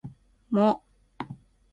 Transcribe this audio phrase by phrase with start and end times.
[0.51, 0.63] も